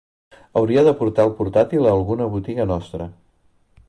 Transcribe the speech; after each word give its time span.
Hauria 0.61 0.83
de 0.87 0.93
portar 1.01 1.25
el 1.29 1.33
portàtil 1.41 1.89
a 1.89 1.93
alguna 1.99 2.27
botiga 2.37 2.67
nostra. 2.73 3.09